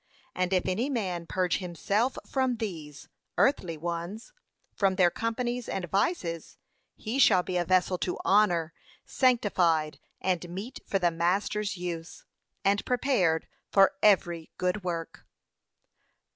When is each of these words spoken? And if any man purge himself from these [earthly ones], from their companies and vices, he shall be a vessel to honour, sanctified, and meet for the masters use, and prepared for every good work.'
And 0.33 0.51
if 0.51 0.65
any 0.67 0.89
man 0.89 1.27
purge 1.27 1.57
himself 1.59 2.17
from 2.25 2.55
these 2.55 3.07
[earthly 3.37 3.77
ones], 3.77 4.33
from 4.73 4.95
their 4.95 5.11
companies 5.11 5.69
and 5.69 5.85
vices, 5.91 6.57
he 6.95 7.19
shall 7.19 7.43
be 7.43 7.55
a 7.55 7.65
vessel 7.65 7.99
to 7.99 8.17
honour, 8.25 8.73
sanctified, 9.05 9.99
and 10.19 10.49
meet 10.49 10.79
for 10.87 10.97
the 10.97 11.11
masters 11.11 11.77
use, 11.77 12.25
and 12.65 12.83
prepared 12.83 13.47
for 13.69 13.91
every 14.01 14.49
good 14.57 14.83
work.' 14.83 15.27